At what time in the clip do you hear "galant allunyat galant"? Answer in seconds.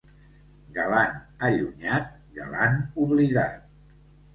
0.77-2.85